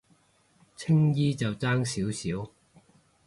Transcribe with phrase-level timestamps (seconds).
[0.75, 2.49] 青衣就爭少少